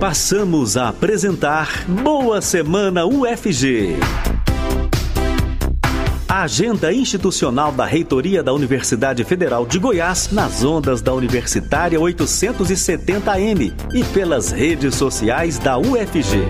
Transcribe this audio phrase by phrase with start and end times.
[0.00, 3.96] Passamos a apresentar Boa Semana UFG.
[6.28, 14.04] Agenda institucional da Reitoria da Universidade Federal de Goiás nas ondas da Universitária 870M e
[14.04, 16.46] pelas redes sociais da UFG.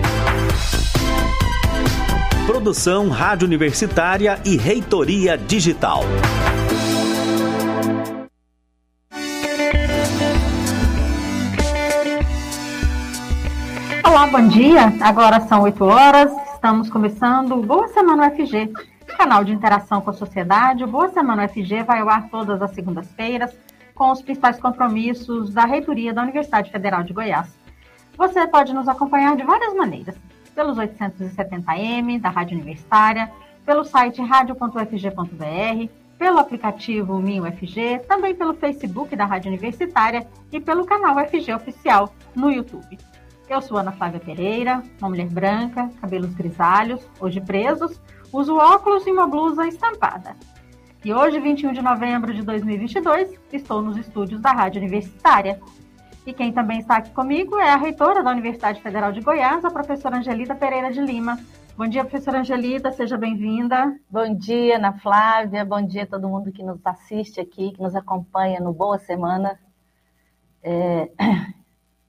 [2.45, 6.03] Produção Rádio Universitária e Reitoria Digital.
[14.09, 14.91] Olá, bom dia.
[15.01, 16.31] Agora são 8 horas.
[16.55, 18.73] Estamos começando Boa Semana UFG,
[19.05, 20.83] canal de interação com a sociedade.
[20.83, 23.55] O Boa Semana UFG vai ao ar todas as segundas-feiras
[23.93, 27.55] com os principais compromissos da reitoria da Universidade Federal de Goiás.
[28.17, 30.15] Você pode nos acompanhar de várias maneiras,
[30.55, 33.31] pelos 870M da Rádio Universitária,
[33.63, 41.15] pelo site radio.ufg.br, pelo aplicativo MinUFG, também pelo Facebook da Rádio Universitária e pelo canal
[41.17, 42.97] UFG Oficial no YouTube.
[43.49, 47.99] Eu sou Ana Flávia Pereira, uma mulher branca, cabelos grisalhos, hoje presos,
[48.31, 50.35] uso óculos e uma blusa estampada.
[51.03, 55.59] E hoje, 21 de novembro de 2022, estou nos estúdios da Rádio Universitária.
[56.27, 59.71] E quem também está aqui comigo é a reitora da Universidade Federal de Goiás, a
[59.71, 61.39] professora Angelita Pereira de Lima.
[61.75, 63.99] Bom dia, professora Angelita, seja bem-vinda.
[64.11, 67.95] Bom dia, Ana Flávia, bom dia a todo mundo que nos assiste aqui, que nos
[67.95, 69.59] acompanha no Boa Semana.
[70.61, 71.09] É...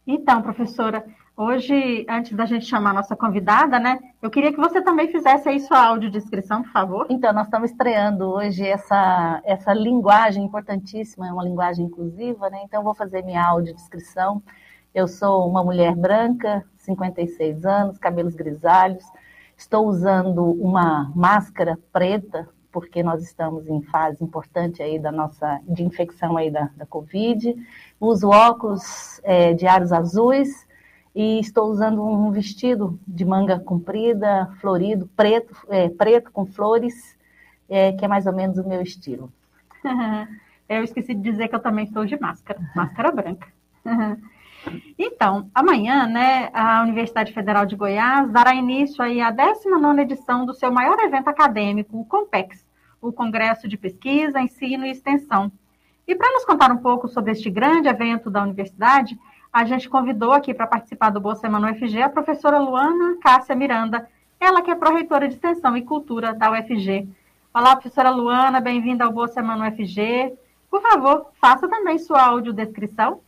[0.07, 1.05] Então, professora,
[1.43, 5.49] Hoje, antes da gente chamar a nossa convidada, né, eu queria que você também fizesse
[5.49, 7.07] aí sua audiodescrição, por favor.
[7.09, 12.61] Então, nós estamos estreando hoje essa, essa linguagem importantíssima, é uma linguagem inclusiva, né?
[12.65, 14.43] Então, eu vou fazer minha audiodescrição.
[14.95, 19.07] Eu sou uma mulher branca, 56 anos, cabelos grisalhos.
[19.57, 25.83] Estou usando uma máscara preta, porque nós estamos em fase importante aí da nossa de
[25.83, 27.57] infecção aí da, da Covid.
[27.99, 30.69] Uso óculos é, de aros azuis
[31.15, 37.19] e estou usando um vestido de manga comprida, florido, preto, é, preto com flores,
[37.69, 39.33] é, que é mais ou menos o meu estilo.
[40.69, 43.49] Eu esqueci de dizer que eu também estou de máscara, máscara branca.
[44.99, 50.53] Então, amanhã, né, a Universidade Federal de Goiás dará início aí à 19 edição do
[50.53, 52.67] seu maior evento acadêmico, o COMPEX,
[53.01, 55.51] o Congresso de Pesquisa, Ensino e Extensão.
[56.07, 59.19] E para nos contar um pouco sobre este grande evento da universidade,
[59.53, 64.09] a gente convidou aqui para participar do Boa Semana UFG a professora Luana Cássia Miranda,
[64.39, 67.09] ela que é pró-reitora de Extensão e Cultura da UFG.
[67.53, 70.35] Olá, professora Luana, bem-vinda ao Boa Semana UFG.
[70.71, 73.21] Por favor, faça também sua audiodescrição.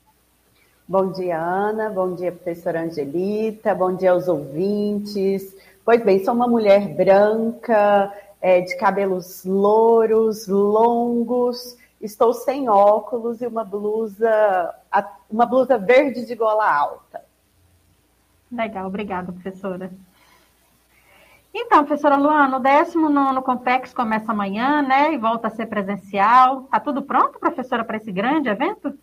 [0.86, 1.90] Bom dia, Ana.
[1.90, 3.74] Bom dia, professora Angelita.
[3.74, 5.56] Bom dia aos ouvintes.
[5.84, 13.46] Pois bem, sou uma mulher branca, é, de cabelos louros, longos, estou sem óculos e
[13.46, 14.72] uma blusa,
[15.30, 17.22] uma blusa verde de gola alta.
[18.50, 19.90] Legal, obrigada, professora.
[21.54, 25.12] Então, professora Luana, o 19 Compex começa amanhã, né?
[25.12, 26.62] E volta a ser presencial.
[26.62, 28.96] Está tudo pronto, professora, para esse grande evento?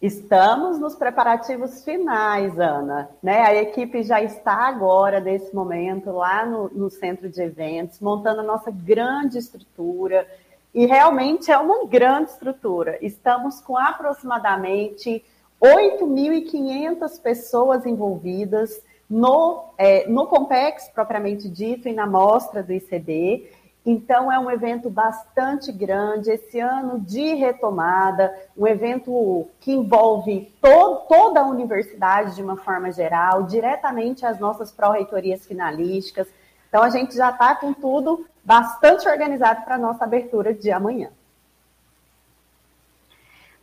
[0.00, 3.08] Estamos nos preparativos finais, Ana.
[3.22, 3.40] Né?
[3.40, 8.44] A equipe já está agora, nesse momento, lá no, no centro de eventos, montando a
[8.44, 10.26] nossa grande estrutura
[10.74, 12.98] e realmente é uma grande estrutura.
[13.00, 15.24] Estamos com aproximadamente
[15.62, 23.48] 8.500 pessoas envolvidas no, é, no Compex, propriamente dito, e na mostra do ICD.
[23.86, 30.96] Então, é um evento bastante grande, esse ano de retomada, um evento que envolve to
[31.06, 36.26] toda a universidade de uma forma geral, diretamente as nossas pró-reitorias finalísticas.
[36.68, 41.10] Então, a gente já está com tudo bastante organizado para a nossa abertura de amanhã.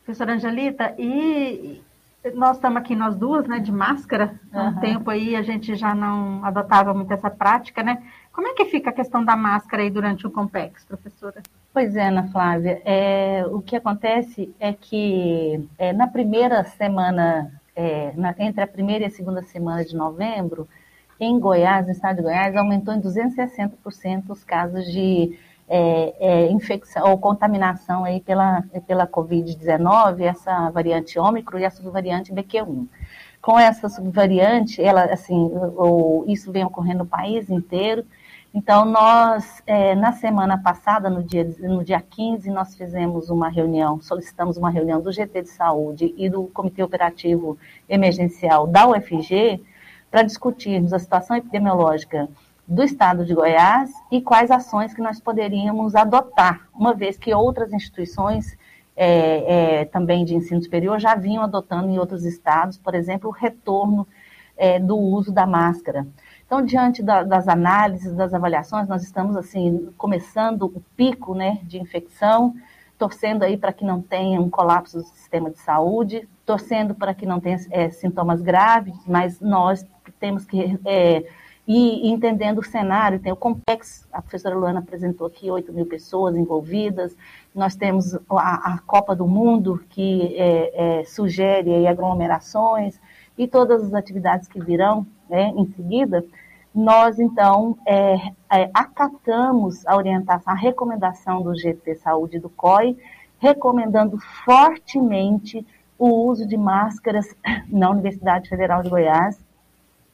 [0.04, 1.82] Professora Angelita, e
[2.34, 5.96] nós estamos aqui nós duas, né, de máscara, há um tempo aí a gente já
[5.96, 8.02] não adotava muito essa prática, né?
[8.32, 11.42] Como é que fica a questão da máscara aí durante o Compex, professora?
[11.74, 18.12] Pois é, Ana Flávia, é, o que acontece é que é, na primeira semana, é,
[18.16, 20.68] na, entre a primeira e a segunda semana de novembro,
[21.22, 25.38] em Goiás, no estado de Goiás, aumentou em 260% os casos de
[25.70, 32.34] é, é, infecção ou contaminação aí pela, pela Covid-19, essa variante Ômicron e a subvariante
[32.34, 32.88] BQ1.
[33.40, 35.52] Com essa subvariante, ela, assim,
[36.28, 38.04] isso vem ocorrendo no país inteiro.
[38.54, 44.02] Então, nós, é, na semana passada, no dia, no dia 15, nós fizemos uma reunião,
[44.02, 47.58] solicitamos uma reunião do GT de Saúde e do Comitê Operativo
[47.88, 49.64] Emergencial da UFG,
[50.12, 52.28] para discutirmos a situação epidemiológica
[52.68, 57.74] do estado de Goiás e quais ações que nós poderíamos adotar, uma vez que outras
[57.74, 58.58] instituições
[58.96, 63.34] é, é, também de ensino superior já vinham adotando em outros estados, por exemplo, o
[63.34, 64.08] retorno
[64.58, 66.06] é, do uso da máscara.
[66.46, 71.80] Então, diante da, das análises, das avaliações, nós estamos assim começando o pico, né, de
[71.80, 72.54] infecção,
[72.98, 77.26] torcendo aí para que não tenha um colapso do sistema de saúde, torcendo para que
[77.26, 79.84] não tenha é, sintomas graves, mas nós
[80.22, 81.26] temos que é,
[81.68, 83.20] ir entendendo o cenário.
[83.20, 87.18] Tem o Compex, a professora Luana apresentou aqui 8 mil pessoas envolvidas,
[87.54, 92.98] nós temos a, a Copa do Mundo, que é, é sugere aglomerações,
[93.38, 96.24] e todas as atividades que virão né, em seguida,
[96.74, 98.16] nós, então, é,
[98.50, 102.98] é, acatamos a orientação, a recomendação do GT Saúde do COI,
[103.40, 105.66] recomendando fortemente
[105.98, 107.36] o uso de máscaras
[107.68, 109.44] na Universidade Federal de Goiás.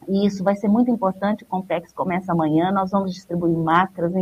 [0.07, 4.13] E isso vai ser muito importante, o Compex começa amanhã, nós vamos distribuir máscaras.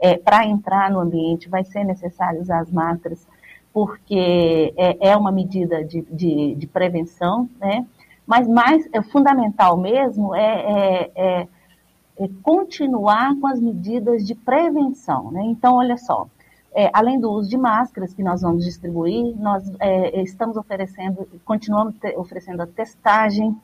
[0.00, 3.26] É, Para entrar no ambiente, vai ser necessário usar as máscaras,
[3.72, 7.86] porque é, é uma medida de, de, de, prevenção, né?
[8.26, 11.48] Mas mais é, fundamental mesmo é, é, é
[12.18, 15.30] é, continuar com as medidas de prevenção.
[15.30, 15.42] Né?
[15.44, 16.26] Então, olha só,
[16.74, 21.94] é, além do uso de máscaras que nós vamos distribuir, nós é, estamos oferecendo, continuamos
[21.96, 23.56] te, oferecendo a testagem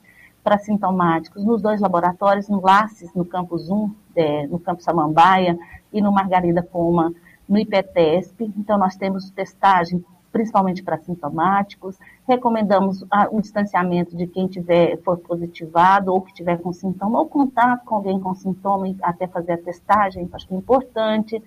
[0.43, 5.57] para sintomáticos nos dois laboratórios, no LACES, no campus 1, é, no campus Samambaia,
[5.91, 7.13] e no Margarida Poma,
[7.47, 8.51] no IPTESP.
[8.57, 10.03] Então, nós temos testagem
[10.33, 11.97] principalmente para sintomáticos.
[12.27, 17.85] Recomendamos o distanciamento de quem tiver for positivado ou que tiver com sintoma, ou contato
[17.85, 21.41] com alguém com sintoma até fazer a testagem, acho que é importante.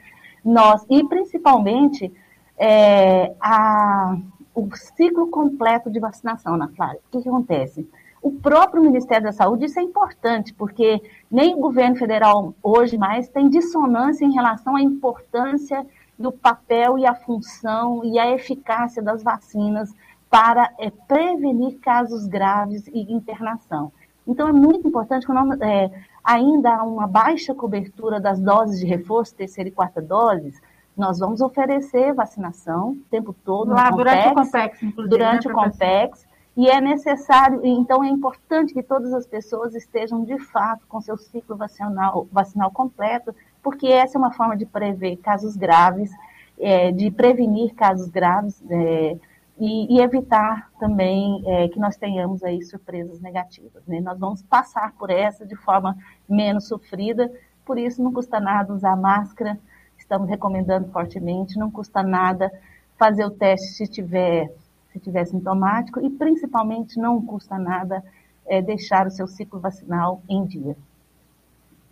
[0.44, 2.12] Nós, e principalmente
[2.56, 4.16] é, a,
[4.54, 7.00] o ciclo completo de vacinação na Flávia.
[7.08, 7.88] O que, que acontece?
[8.26, 11.00] O próprio Ministério da Saúde, isso é importante, porque
[11.30, 15.86] nem o governo federal hoje mais tem dissonância em relação à importância
[16.18, 19.94] do papel e a função e a eficácia das vacinas
[20.28, 23.92] para é, prevenir casos graves e internação.
[24.26, 25.88] Então, é muito importante, quando é,
[26.24, 30.60] ainda há uma baixa cobertura das doses de reforço, terceira e quarta doses,
[30.96, 35.16] nós vamos oferecer vacinação o tempo todo Lá, durante o Compex, inclusive.
[35.16, 36.26] Durante né, o Compex.
[36.56, 41.16] E é necessário, então é importante que todas as pessoas estejam de fato com seu
[41.16, 43.34] ciclo vacinal, vacinal completo
[43.66, 46.08] porque essa é uma forma de prever casos graves,
[46.56, 49.18] é, de prevenir casos graves é,
[49.58, 53.84] e, e, evitar também é, que nós tenhamos aí surpresas negativas.
[53.84, 54.00] Né?
[54.00, 55.96] Nós vamos passar por essa de forma
[56.28, 57.28] menos sofrida,
[57.64, 59.58] por isso não custa nada usar máscara,
[59.98, 62.52] estamos recomendando fortemente, não custa nada
[62.96, 64.48] fazer o teste se tiver,
[64.96, 68.02] se tiver sintomático e principalmente não custa nada
[68.46, 70.76] é, deixar o seu ciclo vacinal em dia.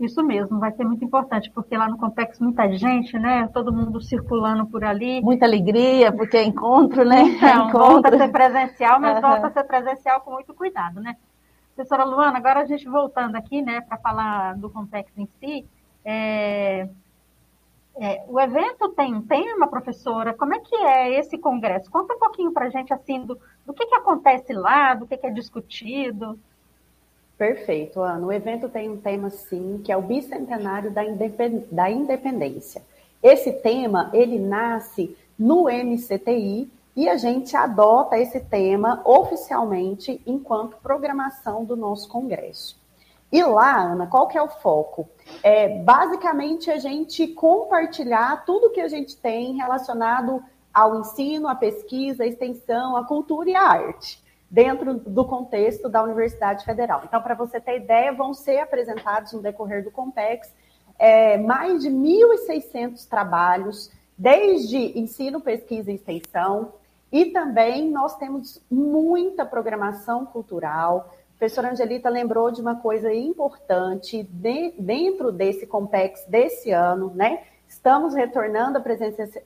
[0.01, 3.49] Isso mesmo, vai ser muito importante, porque lá no Complexo muita gente, né?
[3.53, 5.21] Todo mundo circulando por ali.
[5.21, 7.23] Muita alegria, porque é encontro, né?
[7.23, 7.79] Então, é encontro.
[7.79, 9.21] volta a ser presencial, mas uhum.
[9.21, 11.17] volta a ser presencial com muito cuidado, né?
[11.75, 15.67] Professora Luana, agora a gente voltando aqui, né, para falar do Complexo em si,
[16.05, 16.89] é,
[17.97, 20.35] é, o evento tem um tema, professora?
[20.35, 21.91] Como é que é esse congresso?
[21.91, 25.17] Conta um pouquinho para a gente, assim, do, do que, que acontece lá, do que,
[25.17, 26.39] que é discutido.
[27.39, 28.27] Perfeito, Ana.
[28.27, 30.93] O evento tem um tema, sim, que é o bicentenário
[31.71, 32.83] da independência.
[33.23, 41.65] Esse tema, ele nasce no MCTI e a gente adota esse tema oficialmente enquanto programação
[41.65, 42.79] do nosso congresso.
[43.35, 45.09] E lá, Ana, qual que é o foco?
[45.43, 50.41] É basicamente a gente compartilhar tudo que a gente tem relacionado
[50.73, 56.01] ao ensino, à pesquisa, à extensão, à cultura e à arte dentro do contexto da
[56.01, 57.03] Universidade Federal.
[57.05, 60.55] Então, para você ter ideia, vão ser apresentados no decorrer do Compex
[60.97, 66.75] é, mais de 1.600 trabalhos, desde ensino, pesquisa e extensão,
[67.11, 71.13] e também nós temos muita programação cultural.
[71.45, 77.43] Professora Angelita lembrou de uma coisa importante de, dentro desse Compex desse ano, né?
[77.69, 78.83] Estamos retornando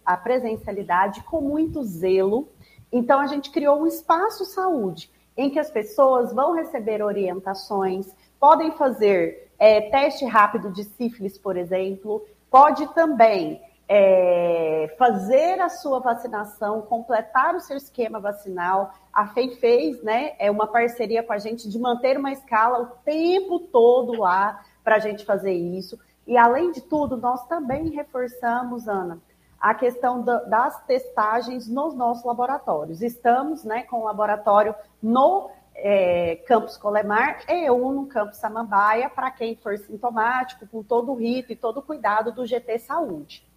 [0.06, 2.48] a presencialidade com muito zelo,
[2.92, 8.06] então, a gente criou um espaço saúde, em que as pessoas vão receber orientações,
[8.38, 15.98] podem fazer é, teste rápido de sífilis, por exemplo, pode também é, fazer a sua
[15.98, 18.92] vacinação, completar o seu esquema vacinal.
[19.12, 22.86] A FEI fez né, é uma parceria com a gente de manter uma escala o
[23.02, 25.98] tempo todo lá para a gente fazer isso.
[26.26, 29.18] E, além de tudo, nós também reforçamos, Ana,
[29.58, 33.00] a questão da, das testagens nos nossos laboratórios.
[33.00, 39.30] Estamos né, com o laboratório no é, campus Colemar e um no campus Samambaia, para
[39.30, 43.47] quem for sintomático, com todo o rito e todo o cuidado do GT Saúde.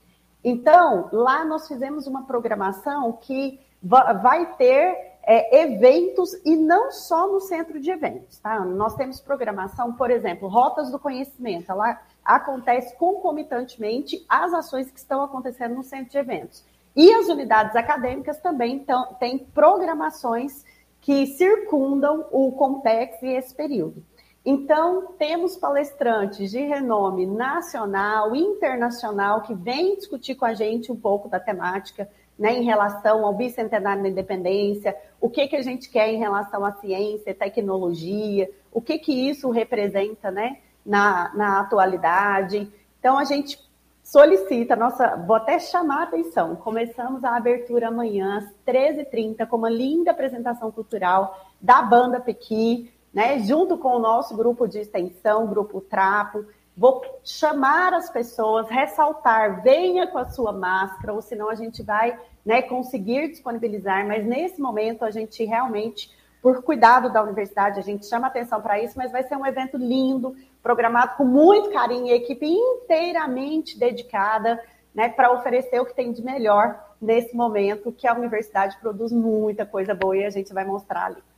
[0.44, 7.40] Então, lá nós fizemos uma programação que vai ter é, eventos e não só no
[7.40, 8.60] centro de eventos, tá?
[8.60, 15.22] Nós temos programação, por exemplo, Rotas do Conhecimento, ela acontece concomitantemente às ações que estão
[15.22, 16.64] acontecendo no centro de eventos.
[16.96, 18.86] E as unidades acadêmicas também
[19.20, 20.66] têm programações
[21.00, 24.04] que circundam o Compex e esse período.
[24.44, 31.30] Então, temos palestrantes de renome nacional, internacional, que vêm discutir com a gente um pouco
[31.30, 36.10] da temática, né, em relação ao bicentenário da independência, o que, que a gente quer
[36.10, 42.68] em relação à ciência, tecnologia, o que, que isso representa né, na, na atualidade.
[43.00, 43.60] Então, a gente
[44.04, 49.70] solicita, nossa, vou até chamar a atenção, começamos a abertura amanhã às 13h30 com uma
[49.70, 55.82] linda apresentação cultural da banda Pequi, né, junto com o nosso grupo de extensão, Grupo
[55.82, 56.46] Trapo.
[56.76, 62.18] Vou chamar as pessoas, ressaltar, venha com a sua máscara, ou senão a gente vai
[62.46, 66.10] né, conseguir disponibilizar, mas nesse momento a gente realmente,
[66.42, 69.78] por cuidado da universidade, a gente chama atenção para isso, mas vai ser um evento
[69.78, 74.60] lindo, programado com muito carinho, e equipe inteiramente dedicada
[74.96, 79.66] né, para oferecer o que tem de melhor nesse momento, que a universidade produz muita
[79.66, 81.31] coisa boa e a gente vai mostrar ali.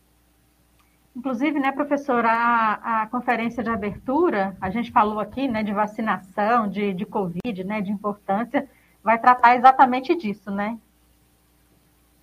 [1.16, 6.68] Inclusive, né, professora, a, a, conferência de abertura, a gente falou aqui, né, de vacinação,
[6.68, 8.68] de, de Covid, né, de importância,
[9.04, 10.78] vai tratar exatamente disso, né?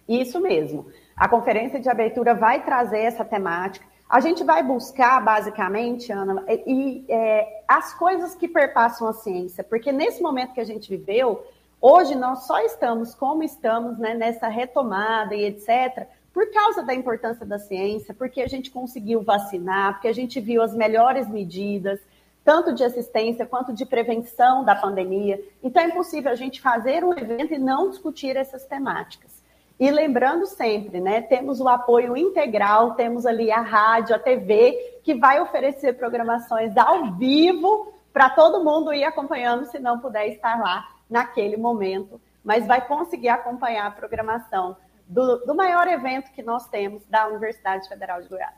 [0.09, 0.87] Isso mesmo.
[1.17, 3.87] A conferência de abertura vai trazer essa temática.
[4.09, 9.93] A gente vai buscar, basicamente, Ana, e, é, as coisas que perpassam a ciência, porque
[9.93, 11.47] nesse momento que a gente viveu,
[11.81, 17.45] hoje nós só estamos como estamos, né, nessa retomada e etc., por causa da importância
[17.45, 22.01] da ciência, porque a gente conseguiu vacinar, porque a gente viu as melhores medidas,
[22.45, 25.43] tanto de assistência quanto de prevenção da pandemia.
[25.63, 29.41] Então, é impossível a gente fazer um evento e não discutir essas temáticas.
[29.79, 35.15] E lembrando sempre, né, temos o apoio integral, temos ali a rádio, a TV, que
[35.15, 40.87] vai oferecer programações ao vivo para todo mundo ir acompanhando, se não puder estar lá
[41.09, 44.77] naquele momento, mas vai conseguir acompanhar a programação
[45.11, 48.55] do, do maior evento que nós temos da Universidade Federal de Goiás.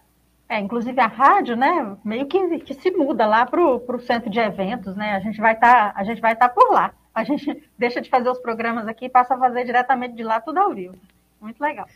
[0.49, 4.39] É, inclusive a rádio, né, meio que, que se muda lá para o centro de
[4.39, 5.15] eventos, né?
[5.15, 6.93] A gente vai estar, tá, a gente vai estar tá por lá.
[7.15, 10.41] A gente deixa de fazer os programas aqui e passa a fazer diretamente de lá
[10.41, 10.95] tudo ao vivo.
[11.41, 11.87] Muito legal.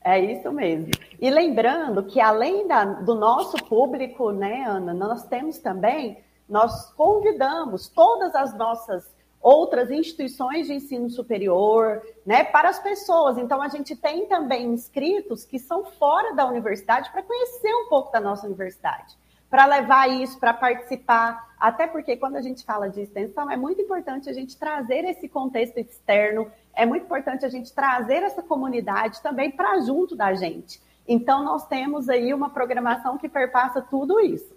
[0.00, 0.90] É isso mesmo.
[1.20, 7.88] E lembrando que além da, do nosso público, né, Ana, nós temos também, nós convidamos
[7.88, 9.13] todas as nossas
[9.44, 13.36] outras instituições de ensino superior, né, para as pessoas.
[13.36, 18.10] Então, a gente tem também inscritos que são fora da universidade para conhecer um pouco
[18.10, 19.18] da nossa universidade,
[19.50, 21.54] para levar isso, para participar.
[21.60, 25.28] Até porque, quando a gente fala de extensão, é muito importante a gente trazer esse
[25.28, 30.80] contexto externo, é muito importante a gente trazer essa comunidade também para junto da gente.
[31.06, 34.56] Então, nós temos aí uma programação que perpassa tudo isso.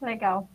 [0.00, 0.46] Legal.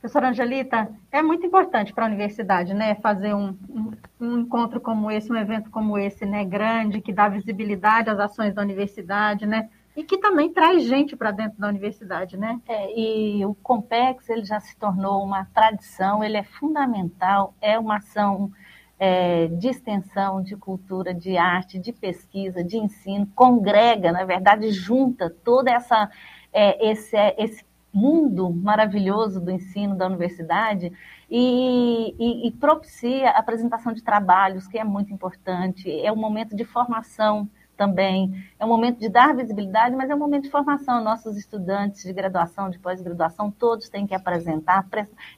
[0.00, 3.90] Professora Angelita, é muito importante para a universidade, né, fazer um, um,
[4.20, 8.54] um, encontro como esse, um evento como esse, né, grande, que dá visibilidade às ações
[8.54, 12.60] da universidade, né, e que também traz gente para dentro da universidade, né?
[12.68, 17.96] É, e o Compex, ele já se tornou uma tradição, ele é fundamental, é uma
[17.96, 18.52] ação
[18.96, 25.28] é, de extensão, de cultura, de arte, de pesquisa, de ensino, congrega, na verdade, junta
[25.44, 26.08] toda essa
[26.52, 27.64] é, esse, esse
[27.98, 30.92] mundo maravilhoso do ensino da universidade
[31.28, 35.90] e, e, e, propicia a apresentação de trabalhos, que é muito importante.
[36.00, 40.18] É um momento de formação também, é um momento de dar visibilidade, mas é um
[40.18, 41.02] momento de formação.
[41.02, 44.84] Nossos estudantes de graduação, de pós-graduação, todos têm que apresentar,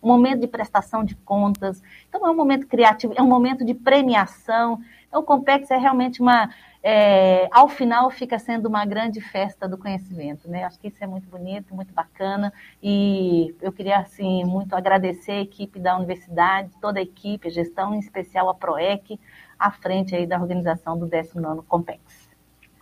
[0.03, 1.83] um momento de prestação de contas.
[2.09, 4.81] Então, é um momento criativo, é um momento de premiação.
[5.07, 6.49] Então, o Compex é realmente uma
[6.83, 10.65] é, ao final fica sendo uma grande festa do conhecimento, né?
[10.65, 12.51] Acho que isso é muito bonito, muito bacana
[12.83, 17.95] e eu queria assim muito agradecer a equipe da universidade, toda a equipe, a gestão,
[17.95, 19.21] em especial a Proec,
[19.59, 22.20] à frente aí da organização do 19 Compex.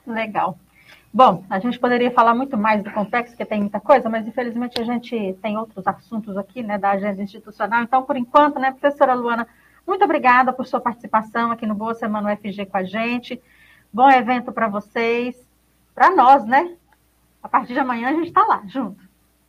[0.09, 0.59] Legal.
[1.12, 4.81] Bom, a gente poderia falar muito mais do Compex, porque tem muita coisa, mas infelizmente
[4.81, 7.83] a gente tem outros assuntos aqui, né, da agenda institucional.
[7.83, 9.47] Então, por enquanto, né, professora Luana,
[9.87, 13.41] muito obrigada por sua participação aqui no Boa Semana UFG com a gente.
[13.93, 15.35] Bom evento para vocês,
[15.95, 16.75] para nós, né?
[17.43, 19.00] A partir de amanhã a gente está lá, junto.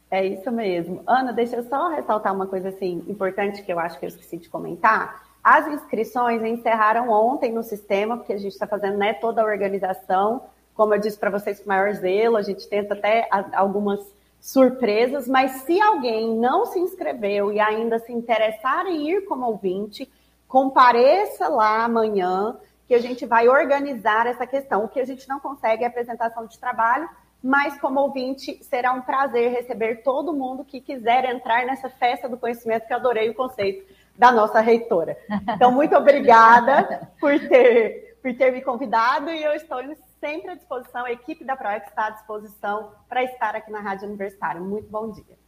[0.10, 1.04] É isso mesmo.
[1.06, 4.38] Ana, deixa eu só ressaltar uma coisa assim importante que eu acho que eu esqueci
[4.38, 5.28] de comentar.
[5.43, 10.43] As inscrições encerraram ontem no sistema, porque a gente está fazendo né, toda a organização.
[10.74, 14.00] Como eu disse para vocês, com maior zelo, a gente tenta até algumas
[14.39, 20.10] surpresas, mas se alguém não se inscreveu e ainda se interessar em ir como ouvinte,
[20.48, 24.84] compareça lá amanhã que a gente vai organizar essa questão.
[24.84, 27.08] O que a gente não consegue é apresentação de trabalho,
[27.41, 32.38] mas como ouvinte, será um prazer receber todo mundo que quiser entrar nessa festa do
[32.38, 33.86] conhecimento, que eu adorei o conceito
[34.19, 35.17] da nossa reitora.
[35.55, 39.79] Então, muito obrigada por ter, por ter me convidado e eu estou
[40.19, 44.09] sempre à disposição, a equipe da ProEx está à disposição para estar aqui na Rádio
[44.09, 44.59] Universitária.
[44.59, 45.39] Muito bom dia.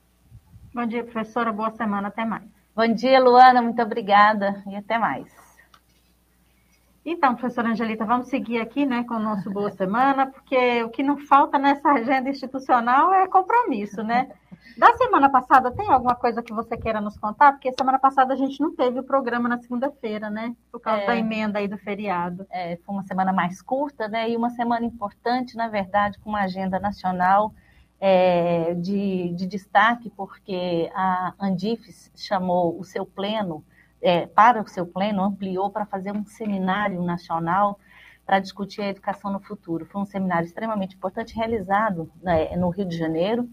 [0.74, 1.52] Bom dia, professora.
[1.52, 2.08] Boa semana.
[2.08, 2.50] Até mais.
[2.74, 3.62] Bom dia, Luana.
[3.62, 5.30] Muito obrigada e até mais.
[7.06, 11.04] Então, professora Angelita, vamos seguir aqui né, com o nosso Boa Semana, porque o que
[11.04, 14.30] não falta nessa agenda institucional é compromisso, né?
[14.78, 17.52] Da semana passada, tem alguma coisa que você queira nos contar?
[17.52, 20.56] Porque semana passada a gente não teve o programa na segunda-feira, né?
[20.72, 22.46] Por causa é, da emenda aí do feriado.
[22.50, 24.30] É, foi uma semana mais curta, né?
[24.30, 27.54] E uma semana importante, na verdade, com uma agenda nacional
[28.00, 33.64] é, de, de destaque, porque a Andifes chamou o seu pleno
[34.02, 37.80] é, para o seu pleno, ampliou para fazer um seminário nacional
[38.26, 39.86] para discutir a educação no futuro.
[39.86, 43.48] Foi um seminário extremamente importante, realizado né, no Rio de Janeiro,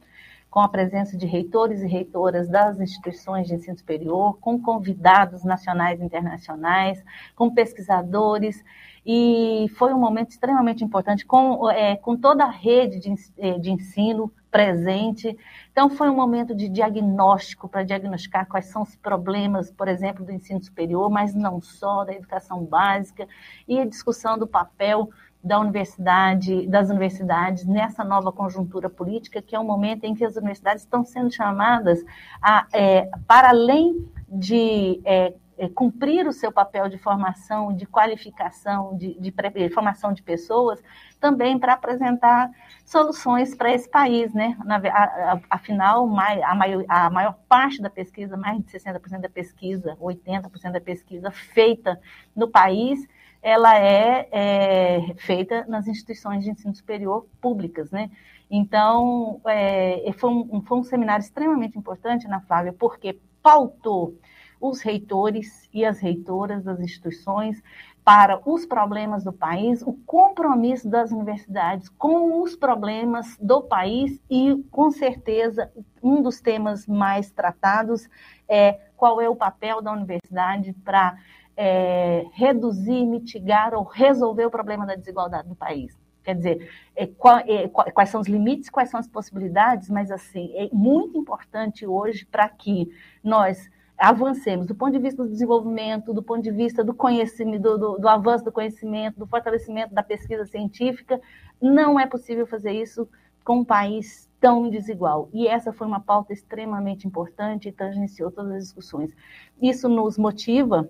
[0.51, 6.01] com a presença de reitores e reitoras das instituições de ensino superior, com convidados nacionais
[6.01, 7.03] e internacionais,
[7.37, 8.65] com pesquisadores,
[9.05, 13.71] e foi um momento extremamente importante, com, é, com toda a rede de, é, de
[13.71, 15.37] ensino presente.
[15.71, 20.33] Então, foi um momento de diagnóstico para diagnosticar quais são os problemas, por exemplo, do
[20.33, 23.29] ensino superior, mas não só, da educação básica,
[23.67, 25.11] e a discussão do papel
[25.43, 30.37] da universidade, das universidades nessa nova conjuntura política, que é um momento em que as
[30.37, 32.05] universidades estão sendo chamadas
[32.43, 38.97] a, é, para além de é, é, cumprir o seu papel de formação, de qualificação,
[38.97, 40.81] de, de, de formação de pessoas,
[41.21, 42.51] também para apresentar
[42.85, 44.57] soluções para esse país, né?
[44.65, 49.29] Na, a, a, afinal, a maior, a maior parte da pesquisa, mais de 60% da
[49.29, 52.01] pesquisa, 80% da pesquisa feita
[52.37, 53.07] no país,
[53.43, 58.11] ela é, é, feita nas instituições de ensino superior públicas, né?
[58.51, 64.19] Então, é, foi, um, foi um seminário extremamente importante, Ana Flávia, porque pautou
[64.61, 67.63] os reitores e as reitoras das instituições
[68.05, 74.65] para os problemas do país, o compromisso das universidades com os problemas do país e,
[74.71, 75.71] com certeza,
[76.03, 78.09] um dos temas mais tratados
[78.49, 81.19] é qual é o papel da universidade para
[81.61, 85.99] é, reduzir, mitigar ou resolver o problema da desigualdade no país.
[86.23, 90.53] Quer dizer, é, qual, é, quais são os limites, quais são as possibilidades, mas assim,
[90.55, 92.89] é muito importante hoje para que
[93.25, 93.69] nós
[93.99, 97.99] avancemos do ponto de vista do desenvolvimento, do ponto de vista do conhecimento, do, do,
[97.99, 101.21] do, avanço do conhecimento, do fortalecimento da pesquisa científica,
[101.61, 103.09] não é possível fazer isso
[103.45, 105.29] com um país tão desigual.
[105.33, 109.13] E essa foi uma pauta extremamente importante e tangenciou todas as discussões.
[109.61, 110.89] Isso nos motiva,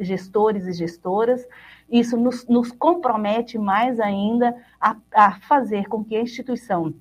[0.00, 1.46] gestores e gestoras,
[1.90, 6.94] isso nos, nos compromete mais ainda a, a fazer com que a instituição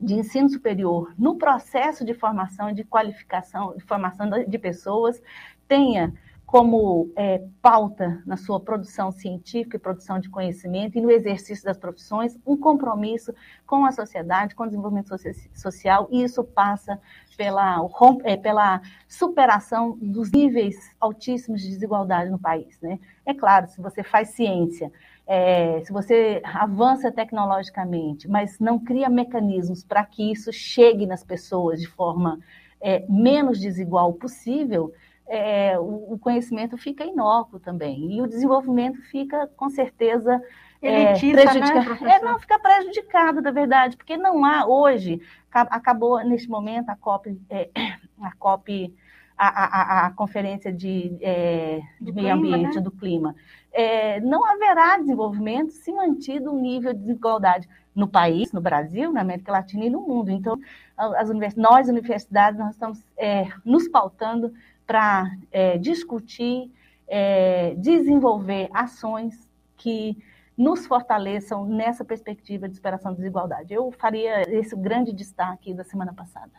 [0.00, 5.20] de ensino superior no processo de formação, de qualificação, de formação de pessoas,
[5.66, 6.14] tenha
[6.48, 11.76] como é, pauta na sua produção científica e produção de conhecimento e no exercício das
[11.76, 13.34] profissões um compromisso
[13.66, 15.14] com a sociedade, com o desenvolvimento
[15.52, 16.98] social, e isso passa
[17.36, 17.86] pela,
[18.24, 22.80] é, pela superação dos níveis altíssimos de desigualdade no país.
[22.80, 22.98] Né?
[23.26, 24.90] É claro, se você faz ciência,
[25.26, 31.78] é, se você avança tecnologicamente, mas não cria mecanismos para que isso chegue nas pessoas
[31.78, 32.38] de forma
[32.80, 34.94] é, menos desigual possível,
[35.28, 38.16] é, o, o, conhecimento fica inócuo também.
[38.16, 40.42] E o desenvolvimento fica, com certeza,
[40.80, 42.04] é, prejudicado.
[42.04, 46.96] Né, é, não, fica prejudicado, na verdade, porque não há hoje, acabou neste momento a
[46.96, 47.68] COP, é,
[48.20, 48.94] a COP
[49.38, 52.82] a, a, a conferência de, é, de meio clima, ambiente né?
[52.82, 53.36] do clima.
[53.72, 59.20] É, não haverá desenvolvimento se mantido um nível de desigualdade no país, no Brasil, na
[59.20, 60.30] América Latina e no mundo.
[60.30, 60.58] Então,
[60.96, 61.54] as univers...
[61.54, 64.52] nós, universidades, nós estamos é, nos pautando
[64.88, 66.72] para é, discutir,
[67.06, 69.46] é, desenvolver ações
[69.76, 70.16] que
[70.56, 73.74] nos fortaleçam nessa perspectiva de superação da desigualdade.
[73.74, 76.50] Eu faria esse grande destaque da semana passada.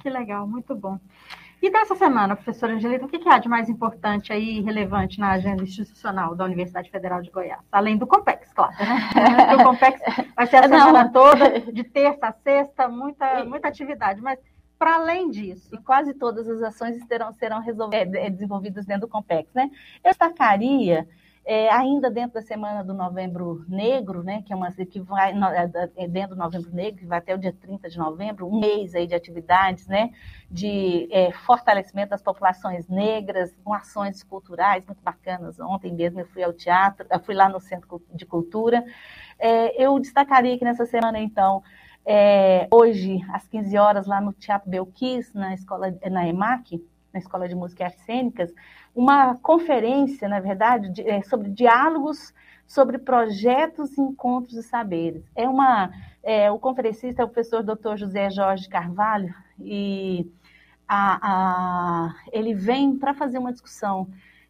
[0.00, 0.98] Que legal, muito bom.
[1.60, 5.64] E dessa semana, professora Angelita, o que, há de mais importante aí, relevante na agenda
[5.64, 7.60] institucional da Universidade Federal de Goiás?
[7.72, 9.56] Além do Compex, claro, né?
[9.56, 10.00] o Compex
[10.36, 11.12] vai ser a semana Não.
[11.12, 14.38] toda, de terça a sexta, muita, muita atividade, mas
[14.78, 15.74] para além disso.
[15.74, 17.62] E quase todas as ações terão, serão
[17.92, 19.70] é, é, desenvolvidas dentro do Compex, né?
[20.04, 21.06] Eu destacaria
[21.46, 26.04] é, ainda dentro da semana do Novembro Negro, né, que é uma que vai é,
[26.04, 28.96] é, dentro do Novembro Negro, que vai até o dia 30 de novembro, um mês
[28.96, 30.10] aí de atividades, né,
[30.50, 35.60] de é, fortalecimento das populações negras, com ações culturais muito bacanas.
[35.60, 38.84] Ontem mesmo eu fui ao teatro, fui lá no Centro de Cultura.
[39.76, 41.62] Eu destacaria que nessa semana, então,
[42.06, 47.48] é, hoje, às 15 horas, lá no Teatro Belquis, na escola, na EMAC, na Escola
[47.48, 48.54] de Música e Artes Cênicas,
[48.94, 52.32] uma conferência, na verdade, de, é, sobre diálogos
[52.66, 55.24] sobre projetos, encontros e saberes.
[55.34, 55.90] É uma,
[56.22, 57.96] é, o conferencista é o professor Dr.
[57.96, 60.30] José Jorge Carvalho e
[60.88, 64.08] a, a, ele vem para fazer uma discussão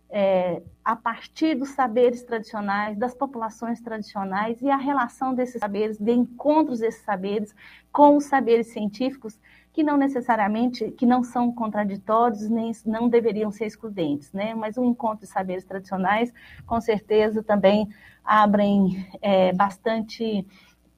[0.09, 6.13] é, a partir dos saberes tradicionais, das populações tradicionais e a relação desses saberes, de
[6.13, 7.55] encontros desses saberes
[7.91, 9.39] com os saberes científicos
[9.73, 14.55] que não necessariamente, que não são contraditórios, nem não deveriam ser excludentes, né?
[14.55, 16.33] Mas o encontro de saberes tradicionais,
[16.67, 17.87] com certeza, também
[18.25, 20.47] abrem é, bastante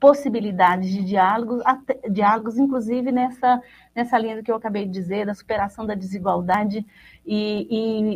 [0.00, 1.62] possibilidades de diálogos,
[2.10, 3.60] diálogos, inclusive nessa,
[3.94, 6.86] nessa linha do que eu acabei de dizer, da superação da desigualdade
[7.26, 7.66] e,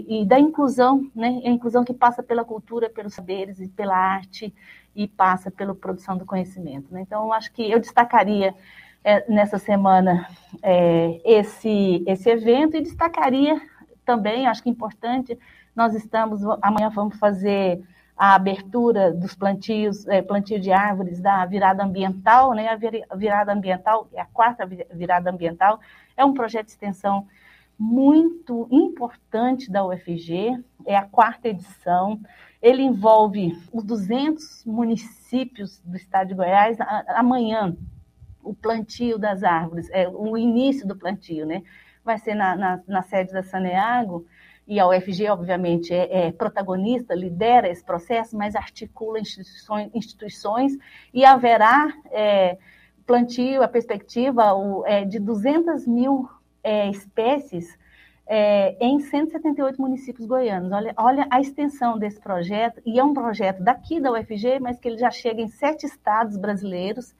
[0.09, 1.43] e, e da inclusão, né?
[1.45, 4.55] A inclusão que passa pela cultura, pelos saberes e pela arte
[4.95, 6.93] e passa pela produção do conhecimento.
[6.93, 7.01] Né?
[7.01, 8.55] Então, acho que eu destacaria
[9.03, 10.29] é, nessa semana
[10.63, 13.61] é, esse, esse evento e destacaria
[14.05, 15.39] também, acho que é importante,
[15.75, 17.83] nós estamos, amanhã vamos fazer
[18.17, 22.69] a abertura dos plantios, é, plantio de árvores da virada ambiental, né?
[22.69, 25.81] A virada ambiental, é a quarta virada ambiental,
[26.17, 27.27] é um projeto de extensão
[27.79, 32.21] muito importante da UFG, é a quarta edição.
[32.61, 36.79] Ele envolve os 200 municípios do estado de Goiás.
[37.09, 37.77] Amanhã,
[38.43, 41.63] o plantio das árvores, é, o início do plantio, né?
[42.05, 44.27] Vai ser na, na, na sede da Saneago,
[44.67, 50.73] e a UFG, obviamente, é, é, protagonista, lidera esse processo, mas articula instituições, instituições
[51.13, 52.59] e haverá é,
[53.07, 56.29] plantio, a perspectiva o, é, de 200 mil
[56.63, 57.77] é, espécies
[58.27, 60.71] é, em 178 municípios goianos.
[60.73, 64.89] Olha, olha a extensão desse projeto, e é um projeto daqui da UFG, mas que
[64.89, 67.15] ele já chega em sete estados brasileiros,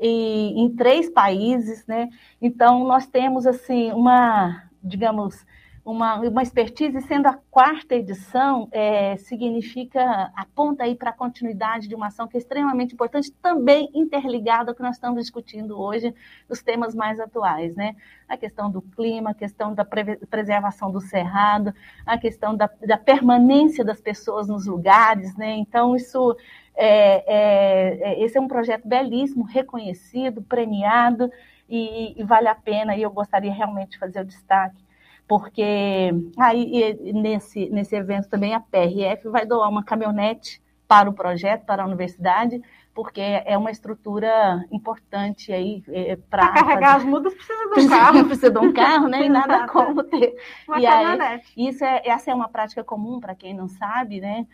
[0.00, 2.08] e em três países, né?
[2.40, 5.44] Então, nós temos, assim, uma, digamos,
[5.90, 11.94] uma, uma expertise, sendo a quarta edição, é, significa, aponta aí para a continuidade de
[11.94, 16.14] uma ação que é extremamente importante, também interligada ao que nós estamos discutindo hoje,
[16.46, 17.96] os temas mais atuais, né?
[18.28, 21.72] A questão do clima, a questão da preservação do cerrado,
[22.04, 25.52] a questão da, da permanência das pessoas nos lugares, né?
[25.56, 26.36] Então, isso
[26.76, 31.32] é, é, é, esse é um projeto belíssimo, reconhecido, premiado,
[31.66, 34.87] e, e, vale a pena, e eu gostaria realmente de fazer o destaque,
[35.28, 41.66] porque aí nesse, nesse evento também a PRF vai doar uma caminhonete para o projeto,
[41.66, 42.62] para a universidade,
[42.94, 47.04] porque é uma estrutura importante aí é, para carregar fazer...
[47.04, 49.26] as mudas precisa de um carro, precisa de um carro, né?
[49.26, 50.34] E nada como ter.
[50.66, 54.46] Uma e aí, isso é essa é uma prática comum para quem não sabe, né?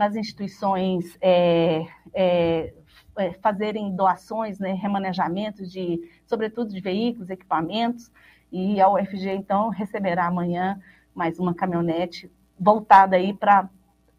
[0.00, 2.74] as instituições é, é,
[3.18, 8.10] é, fazerem doações, né, remanejamentos de, sobretudo de veículos, equipamentos,
[8.54, 10.80] e a UFG então receberá amanhã
[11.12, 13.68] mais uma caminhonete voltada aí para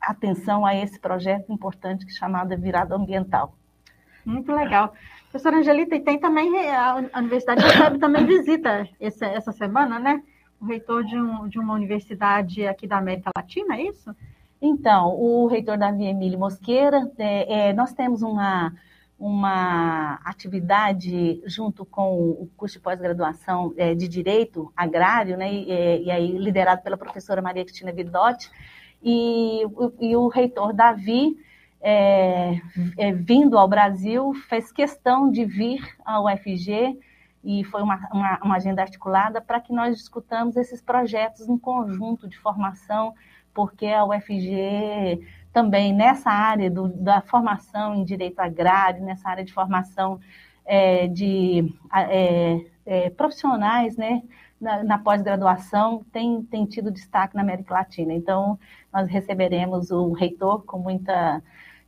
[0.01, 3.55] atenção a esse projeto importante que é chamado Virada Ambiental.
[4.25, 4.93] Muito legal.
[5.29, 10.21] Professora Angelita, e tem também, a universidade recebe também visita essa, essa semana, né?
[10.59, 14.13] O reitor de, um, de uma universidade aqui da América Latina, é isso?
[14.61, 18.73] Então, o reitor Davi Emílio Mosqueira, é, é, nós temos uma,
[19.17, 26.01] uma atividade junto com o curso de pós-graduação é, de Direito Agrário, né, e, é,
[26.01, 28.51] e, aí liderado pela professora Maria Cristina Vidotti,
[29.01, 29.61] e,
[30.01, 31.37] e o reitor Davi,
[31.81, 32.59] é,
[32.97, 36.99] é, vindo ao Brasil, fez questão de vir ao UFG,
[37.43, 42.27] e foi uma, uma, uma agenda articulada para que nós discutamos esses projetos em conjunto
[42.27, 43.13] de formação
[43.55, 49.53] porque a UFG também nessa área do, da formação em direito agrário, nessa área de
[49.53, 50.19] formação
[50.65, 54.21] é, de é, é, profissionais, né,
[54.59, 58.13] na, na pós-graduação, tem, tem tido destaque na América Latina.
[58.13, 58.59] Então,
[58.91, 61.41] nós receberemos o reitor com muita.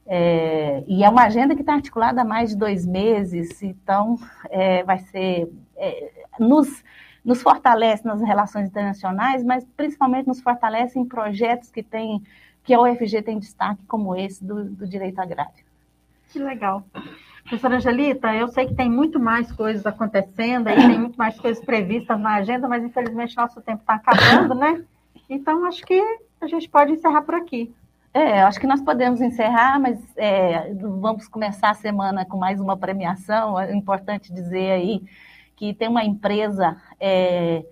[0.05, 4.17] É, e é uma agenda que está articulada há mais de dois meses, então
[4.49, 5.51] é, vai ser.
[5.75, 6.81] É, nos
[7.27, 12.23] nos fortalece nas relações internacionais, mas principalmente nos fortalece em projetos que tem,
[12.67, 15.63] que a UFG tem destaque, como esse do, do direito agrário.
[16.29, 16.83] Que legal.
[17.45, 21.63] Professora Angelita, eu sei que tem muito mais coisas acontecendo, aí tem muito mais coisas
[21.63, 24.83] previstas na agenda, mas infelizmente nosso tempo está acabando, né?
[25.29, 25.97] Então acho que
[26.41, 27.73] a gente pode encerrar por aqui.
[28.13, 32.75] É, acho que nós podemos encerrar, mas é, vamos começar a semana com mais uma
[32.75, 33.57] premiação.
[33.57, 35.01] É importante dizer aí
[35.55, 37.63] que tem uma empresa é,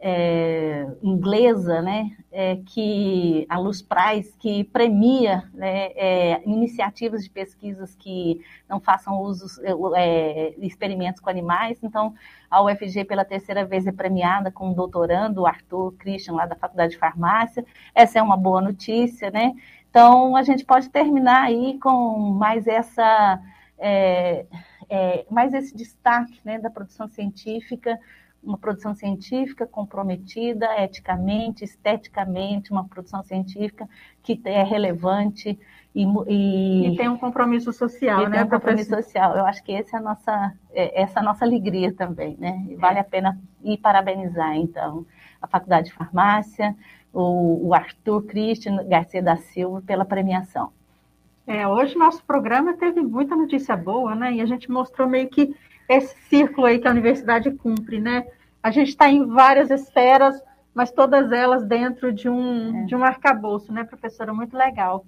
[0.00, 7.94] é, inglesa, né, é, que a Luz Price, que premia né, é, iniciativas de pesquisas
[7.94, 11.78] que não façam usos, é, é, experimentos com animais.
[11.82, 12.14] Então,
[12.50, 16.56] a UFG pela terceira vez é premiada com um doutorando, o Arthur Christian, lá da
[16.56, 17.64] Faculdade de Farmácia.
[17.94, 19.54] Essa é uma boa notícia, né?
[19.88, 23.40] Então, a gente pode terminar aí com mais essa,
[23.78, 24.44] é,
[25.30, 27.98] mais esse destaque né, da produção científica
[28.46, 33.88] uma produção científica comprometida eticamente, esteticamente, uma produção científica
[34.22, 35.58] que é relevante
[35.94, 38.36] e, e, e tem um compromisso social, e né?
[38.36, 39.36] Tem um compromisso social.
[39.36, 42.64] Eu acho que essa é a nossa, é, essa é nossa alegria também, né?
[42.68, 43.00] E vale é.
[43.00, 45.04] a pena ir parabenizar, então,
[45.42, 46.76] a Faculdade de Farmácia,
[47.12, 50.70] o, o Arthur Cristian Garcia da Silva pela premiação.
[51.46, 54.34] É, hoje nosso programa teve muita notícia boa, né?
[54.34, 55.54] E a gente mostrou meio que
[55.88, 58.26] esse círculo aí que a universidade cumpre, né?
[58.62, 60.40] A gente está em várias esferas,
[60.74, 62.84] mas todas elas dentro de um, é.
[62.84, 64.32] de um arcabouço, né, professora?
[64.32, 65.06] Muito legal.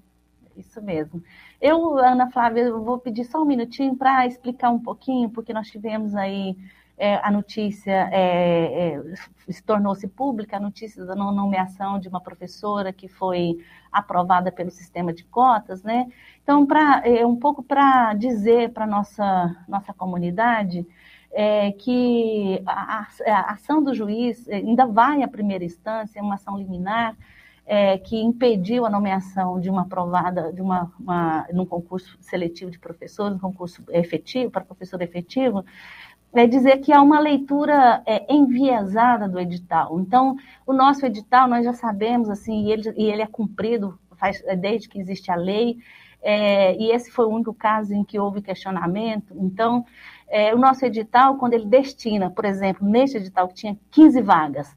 [0.57, 1.23] Isso mesmo.
[1.61, 5.69] Eu, Ana Flávia, eu vou pedir só um minutinho para explicar um pouquinho, porque nós
[5.69, 6.57] tivemos aí
[6.99, 12.93] é, a notícia, é, é, se tornou-se pública a notícia da nomeação de uma professora
[12.93, 13.59] que foi
[13.91, 16.11] aprovada pelo sistema de cotas, né?
[16.43, 20.87] Então, pra, é, um pouco para dizer para nossa, nossa comunidade
[21.31, 27.17] é, que a, a, ação do juiz ainda vai à primeira instância, uma ação liminar,
[27.69, 32.79] é, que impediu a nomeação de uma aprovada, de uma, uma, num concurso seletivo de
[32.79, 35.63] professores, um concurso efetivo, para professor efetivo,
[36.35, 39.99] é dizer que há uma leitura é, enviesada do edital.
[40.01, 40.37] Então,
[40.67, 44.89] o nosso edital, nós já sabemos, assim, e ele, e ele é cumprido faz, desde
[44.89, 45.79] que existe a lei,
[46.21, 49.33] é, e esse foi o único caso em que houve questionamento.
[49.37, 49.87] Então,
[50.29, 54.77] é, o nosso edital, quando ele destina, por exemplo, neste edital que tinha 15 vagas,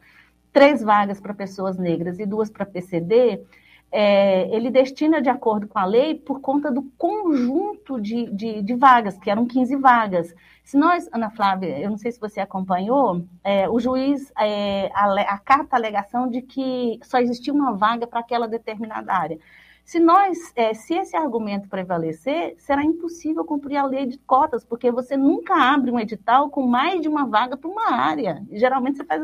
[0.53, 3.41] três vagas para pessoas negras e duas para PCD,
[3.91, 8.75] é, ele destina de acordo com a lei por conta do conjunto de, de, de,
[8.75, 10.33] vagas, que eram 15 vagas.
[10.63, 14.89] Se nós, Ana Flávia, eu não sei se você acompanhou, é, o juiz é,
[15.27, 19.37] acata a alegação de que só existia uma vaga para aquela determinada área.
[19.83, 24.91] Se nós, é, se esse argumento prevalecer, será impossível cumprir a lei de cotas, porque
[24.91, 28.41] você nunca abre um edital com mais de uma vaga para uma área.
[28.51, 29.21] Geralmente você faz.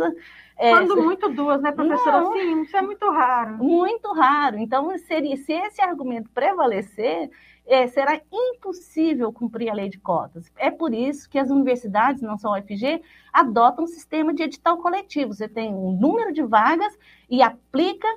[0.58, 2.22] É, Quando muito duas, né, professora?
[2.22, 3.58] Não, Sim, isso é muito raro.
[3.58, 4.58] Muito raro.
[4.58, 7.30] Então, seria, se esse argumento prevalecer,
[7.67, 10.52] é, será impossível cumprir a lei de cotas.
[10.58, 14.78] É por isso que as universidades, não só a UFG, adotam um sistema de edital
[14.78, 15.34] coletivo.
[15.34, 16.98] Você tem um número de vagas
[17.30, 18.08] e aplica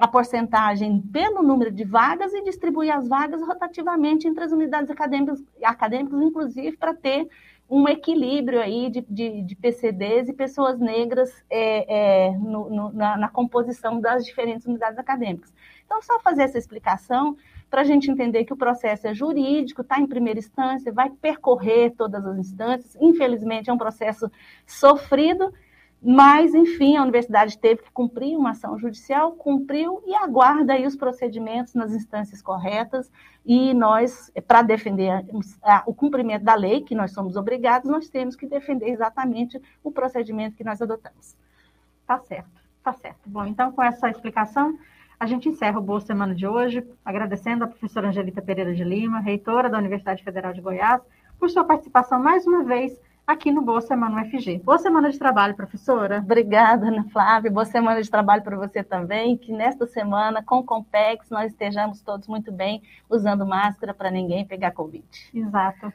[0.00, 5.44] a porcentagem pelo número de vagas e distribuir as vagas rotativamente entre as unidades acadêmicas,
[5.62, 7.28] acadêmicas inclusive para ter
[7.68, 13.16] um equilíbrio aí de, de, de PCDs e pessoas negras é, é, no, no, na,
[13.16, 15.52] na, composição das diferentes unidades acadêmicas.
[15.84, 17.36] Então, só fazer essa explicação
[17.70, 21.94] para a gente entender que o processo é jurídico, está em primeira instância, vai percorrer
[21.96, 22.96] todas as instâncias.
[23.00, 24.28] Infelizmente, é um processo
[24.66, 25.52] sofrido,
[26.02, 30.96] mas, enfim, a universidade teve que cumprir uma ação judicial, cumpriu e aguarda aí os
[30.96, 33.12] procedimentos nas instâncias corretas.
[33.44, 35.26] E nós, para defender
[35.84, 40.56] o cumprimento da lei, que nós somos obrigados, nós temos que defender exatamente o procedimento
[40.56, 41.36] que nós adotamos.
[42.06, 43.20] Tá certo, tá certo.
[43.26, 44.78] Bom, então, com essa explicação,
[45.18, 49.20] a gente encerra o Boa Semana de hoje, agradecendo a professora Angelita Pereira de Lima,
[49.20, 51.02] reitora da Universidade Federal de Goiás,
[51.38, 52.98] por sua participação mais uma vez
[53.30, 54.58] aqui no Boa Semana UFG.
[54.58, 56.18] Boa semana de trabalho, professora.
[56.18, 57.50] Obrigada, Ana Flávia.
[57.50, 59.36] Boa semana de trabalho para você também.
[59.36, 64.44] Que nesta semana, com o Compex, nós estejamos todos muito bem, usando máscara para ninguém
[64.44, 65.04] pegar Covid.
[65.32, 65.92] Exato.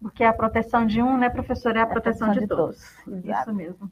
[0.00, 2.46] Porque a proteção de um, né, professora, é a proteção, é a proteção de, de,
[2.46, 3.04] todos.
[3.04, 3.24] todos.
[3.24, 3.90] Isso mesmo.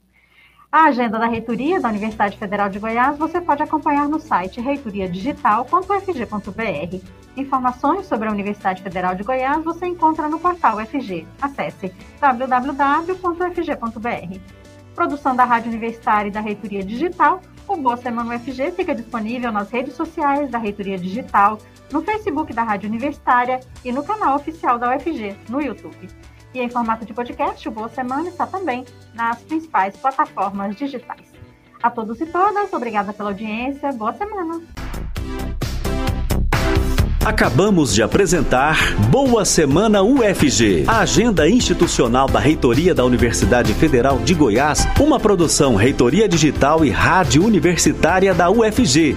[0.75, 6.99] A agenda da reitoria da Universidade Federal de Goiás você pode acompanhar no site reitoriadigital.fg.br.
[7.37, 11.29] Informações sobre a Universidade Federal de Goiás você encontra no portal FG.
[11.41, 13.21] Acesse www.fg.br.
[14.97, 19.71] Produção da Rádio Universitária e da Reitoria Digital, o Boa Semana UFG fica disponível nas
[19.71, 21.57] redes sociais da Reitoria Digital,
[21.93, 26.09] no Facebook da Rádio Universitária e no canal oficial da UFG, no YouTube.
[26.55, 31.27] E em formato de podcast, o Boa Semana está também nas principais plataformas digitais.
[31.83, 33.93] A todos e todas, obrigada pela audiência.
[33.93, 34.62] Boa semana!
[37.25, 44.35] Acabamos de apresentar Boa Semana UFG, a agenda institucional da Reitoria da Universidade Federal de
[44.35, 49.17] Goiás, uma produção Reitoria Digital e Rádio Universitária da UFG.